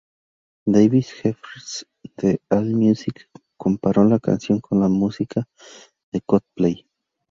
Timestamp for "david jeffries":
0.65-1.85